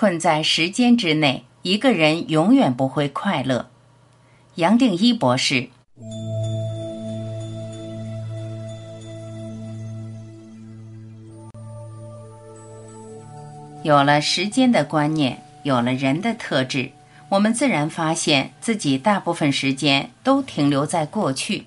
[0.00, 3.68] 困在时间之内，一个人永远不会快乐。
[4.54, 5.70] 杨定一博士。
[13.82, 16.92] 有了时间的观念，有了人的特质，
[17.30, 21.64] 我们自然发现自己大部分时间都停留在过去，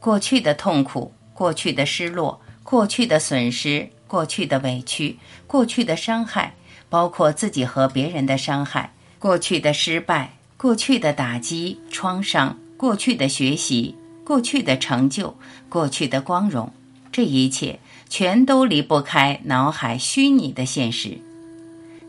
[0.00, 6.54] 过去的痛苦，过去的失落，过去的损失，过去的委屈，过去的伤害，
[6.88, 15.36] 包括自己和别人的伤害，过去的失败，过去的打击、创伤，过去的学习，过去的成就，
[15.68, 16.72] 过去的光荣，
[17.10, 17.78] 这一切
[18.08, 21.18] 全都离不开脑海虚拟的现实。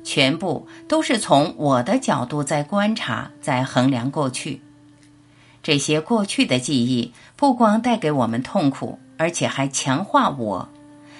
[0.03, 4.62] 全部都是从我的角度在观察，在衡量过去。
[5.62, 10.70] 这些过去的记忆不光带给我们痛苦，而且还强化我。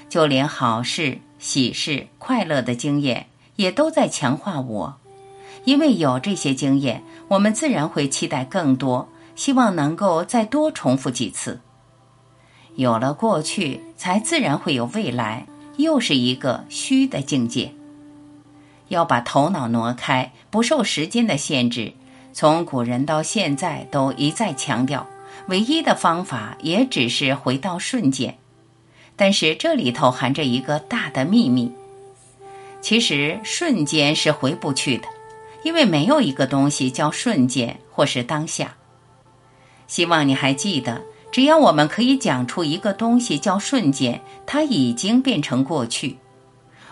[0.08, 4.96] 就连好事、喜事、快乐的经验，也都在强化我。
[5.66, 11.60] 因为有这些经验，我们自然会期待更多，希望能够再多重复几次。
[12.76, 17.74] 有了过去，才自然会有未来，又是一个虚的境界。
[18.88, 21.92] 要把头脑挪开，不受时间的限制。
[22.32, 25.06] 从古人到现在都一再强调，
[25.48, 28.38] 唯一的方法也只是回到瞬间。
[29.16, 31.74] 但是这里头含着一个大的秘密，
[32.82, 35.08] 其实瞬间是回不去的，
[35.64, 38.76] 因为没有一个东西叫瞬间或是当下。
[39.88, 46.18] 希望你还记得，只要我们可以讲出一个东西叫瞬间，它已经变成过去。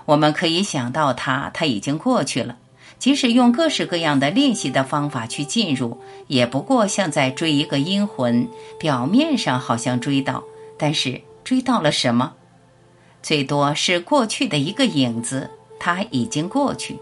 [0.05, 2.57] 我们可以想到它，它已经过去了。
[2.97, 8.47] 即使用各式各样的练习的方法去进入，也不过像在追一个阴魂。
[8.79, 10.43] 表面上好像追到，
[10.77, 12.33] 但是追到了什么？
[13.21, 15.49] 最多是过去的一个影子，
[15.85, 16.97] 它已经过去。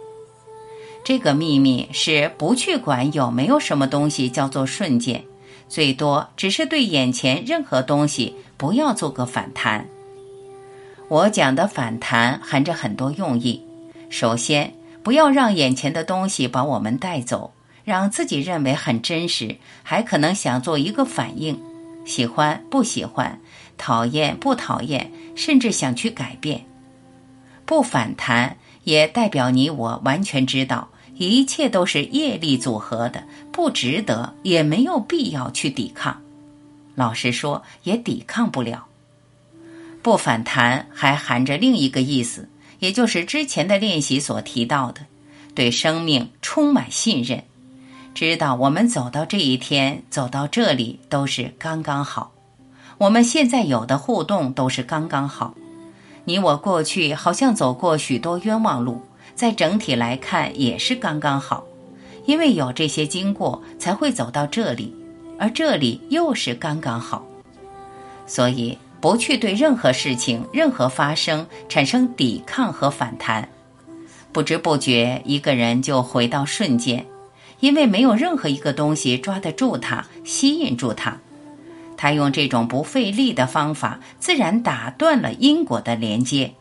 [1.05, 5.23] 这个秘密是不去管有没有什么东西叫做瞬间，
[5.69, 9.87] 最多只是对眼前任何东西不要做个反弹。
[11.07, 13.63] 我讲的反弹含着很多用意。
[14.09, 17.53] 首先，不要让眼前的东西把我们带走，
[17.85, 21.57] 让自己认为很真实，还可能想做一个反应，
[22.03, 23.39] 喜欢不喜欢，
[23.77, 26.65] 讨厌不讨厌，甚至想去改变。
[27.65, 36.21] 不反弹也代表你我完全知道，一切都是业力组合的，不值得，也没有必要去抵抗。
[36.95, 38.85] 老实说，也抵抗不了。
[40.01, 42.49] 不反弹还含着另一个意思，
[42.79, 45.01] 也就是之前的练习所提到的，
[45.55, 47.43] 对生命充满信任，
[48.13, 52.31] 知道我们走到这一天，走到这里都是刚刚好，
[52.97, 55.55] 我们现在有的互动都是刚刚好。
[56.25, 59.01] 你我过去好像走过许多冤枉路，
[59.35, 61.63] 在整体来看也是刚刚好，
[62.25, 64.95] 因为有这些经过才会走到这里，
[65.37, 67.25] 而这里又是刚刚好，
[68.25, 68.77] 所以。
[69.03, 73.49] 不去对任何事情、任何发生产生抵抗和反弹，
[74.31, 77.05] 不知不觉一个人就回到瞬间，
[77.59, 81.17] 因为没有任何一个东西抓得住他、吸引住他。
[82.03, 86.53] 他用这种不费力的方法，自然打断了因果的连接，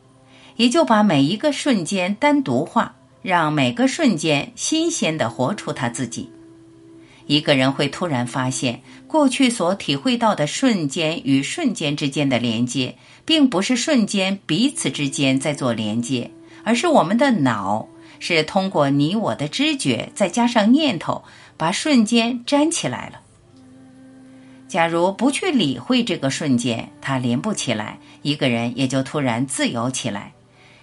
[0.55, 6.31] 也就把每一个瞬间单独化，让每个瞬间新鲜的活出他自己。
[7.27, 16.31] 一个人会突然发现，过去所体会到的瞬间与瞬间之间的连接，并不是瞬间彼此之间在做连接，
[16.63, 17.89] 而是我们的脑
[18.21, 21.25] 是通过你我的知觉，再加上念头，
[21.57, 23.19] 把瞬间粘起来了。
[24.73, 30.33] 假如不去理会这个瞬间，它连不起来，一个人也就突然自由起来，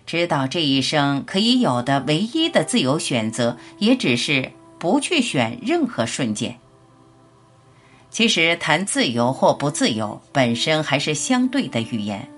[0.06, 4.52] 知道这一生可以有的唯一的自由选择，也只是。
[4.78, 6.56] 不去选任何瞬间。
[8.12, 12.30] 其实谈自由或不自由，本身还是相对的语言。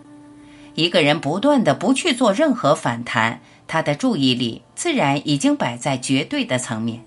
[0.75, 7.03] 一个人不断的不去做任何反弹，他的注意力自然已经摆在绝对的层面。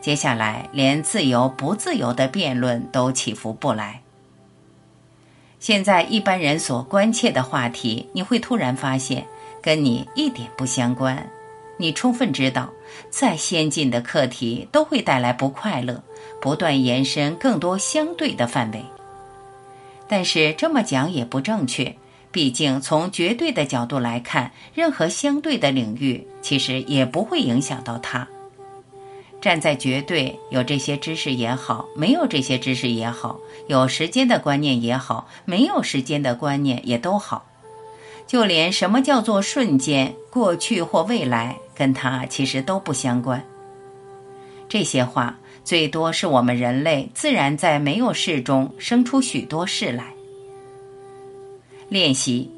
[0.00, 4.00] 接下来，连自由不自由的辩论都起伏不来。
[5.58, 9.26] 现在一般人所关切的话题，你会突然发现
[9.60, 11.28] 跟你一点不相关。
[11.76, 12.70] 你充分知道，
[13.10, 16.02] 再先进的课题都会带来不快乐，
[16.40, 18.82] 不断延伸更多相对的范围。
[20.08, 21.94] 但是这么讲也不正确，
[22.32, 28.26] 毕竟从绝对的角度来看，任何相对的领域其实也不会影响到它。
[29.40, 37.46] 站在绝对，有这些知识也好，没有这些知识也好，有时间的观念也好，没有时间的观念也都好。
[38.26, 41.56] 就连什么叫做瞬间、过去或未来。
[41.80, 43.42] 跟它其实都不相关。
[44.68, 50.12] 这些话最多是我们人类自然在没有事中生出许多事来。
[51.88, 52.50] 练习，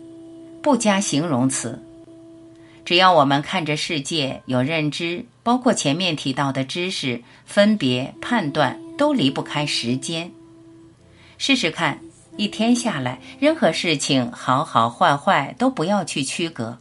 [0.61, 1.81] 不加形容词。
[2.85, 10.33] 只要我们看着世界有认知，包括前面提到的知识、分别、判断，都离不开时间。
[11.39, 12.01] 试试看，
[12.37, 16.79] 一天下来，任何事情好好坏坏都不要去区隔，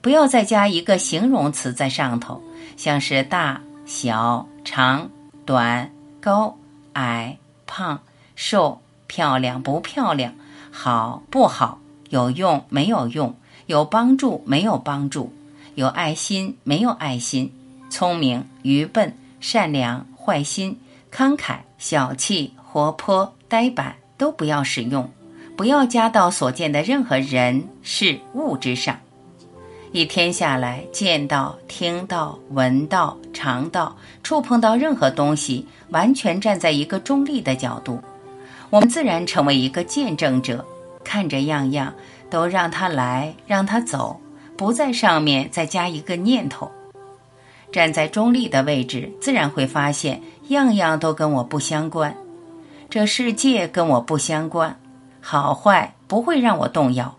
[0.00, 2.42] 不要再加一个形容词在上头，
[2.76, 5.10] 像是大小、长
[5.44, 5.90] 短、
[6.20, 6.56] 高
[6.94, 8.00] 矮、胖
[8.34, 10.34] 瘦、漂亮不漂亮、
[10.70, 11.80] 好不好、
[12.10, 13.34] 有用没有用。
[13.68, 15.30] 有帮助没有帮助，
[15.74, 17.52] 有爱心没有爱心，
[17.90, 20.80] 聪明愚笨，善良坏心，
[21.12, 25.10] 慷慨小气，活泼呆板，都不要使用，
[25.54, 28.98] 不要加到所见的任何人事物之上。
[29.92, 38.00] 一天下来，见到、听到、闻到、尝到、触碰到任何东西，完全站在一个中立的角度，
[38.70, 40.64] 我们自然成为一个见证者，
[41.04, 41.92] 看着样样。
[42.30, 44.20] 都让他来，让他走，
[44.56, 46.70] 不在上面再加一个念头。
[47.70, 52.16] 站在中立的位置，自然会发现样样都跟我不相关，
[52.88, 54.80] 这世界跟我不相关，
[55.20, 57.14] 好坏不会让我动摇。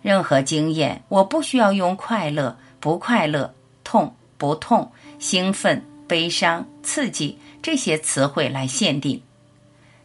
[0.00, 9.22] 任何经验，我不需要用快乐、不快乐、痛不痛、兴奋、悲伤、刺激这些词汇来限定。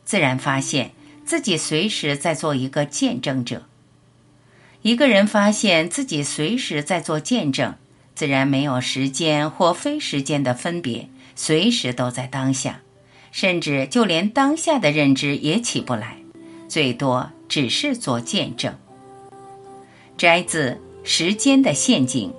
[0.03, 0.91] 自然发现
[1.25, 3.63] 自己随时在做一个见证者。
[4.81, 7.75] 一个人发现自己随时在做见证，
[8.15, 12.81] 自然没有时间或非时间的分别，随时都在当下，
[13.31, 16.17] 甚至就连当下的认知也起不来，
[16.69, 18.73] 最多只是做见证。
[20.17, 22.31] 摘自《时间的陷阱》。